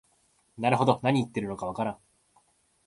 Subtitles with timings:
[0.57, 1.97] なるほど、なに言ってるのかわからん